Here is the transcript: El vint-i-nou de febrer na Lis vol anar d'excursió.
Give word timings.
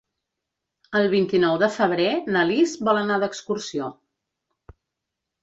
El 0.99 1.03
vint-i-nou 1.11 1.57
de 1.63 1.69
febrer 1.75 2.07
na 2.37 2.47
Lis 2.53 2.73
vol 2.89 3.01
anar 3.03 3.19
d'excursió. 3.25 3.93